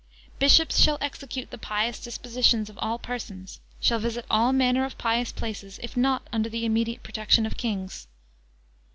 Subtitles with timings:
[0.39, 5.31] Bishops shall execute the pious dispositions of all persons; shall visit all manner of pious
[5.31, 8.07] places, if not under the immediate protection of Kings.